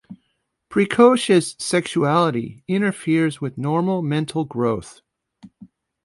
Precocious 0.67 1.55
sexuality 1.59 2.63
interferes 2.67 3.39
with 3.39 3.55
normal 3.55 4.01
mental 4.01 4.43
growth. 4.45 5.01